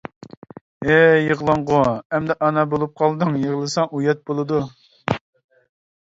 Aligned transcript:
-ھەي 0.85 1.17
يىغلاڭغۇ، 1.25 1.81
ئەمدى 2.17 2.35
ئانا 2.47 2.63
بولۇپ 2.71 2.95
قالدىڭ، 3.01 3.35
يىغلىساڭ 3.41 3.91
ئۇيات 3.99 4.23
بولىدۇ. 4.31 4.63